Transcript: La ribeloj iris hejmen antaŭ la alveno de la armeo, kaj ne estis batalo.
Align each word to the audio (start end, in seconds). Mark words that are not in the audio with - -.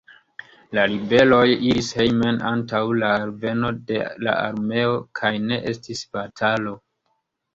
La 0.75 0.83
ribeloj 0.91 1.41
iris 1.65 1.89
hejmen 1.97 2.39
antaŭ 2.53 2.79
la 3.03 3.11
alveno 3.25 3.69
de 3.91 4.01
la 4.27 4.33
armeo, 4.47 4.97
kaj 5.19 5.33
ne 5.51 5.59
estis 5.73 6.01
batalo. 6.17 6.75